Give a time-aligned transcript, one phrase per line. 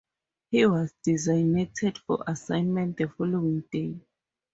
[0.49, 3.99] He was designated for assignment the following day.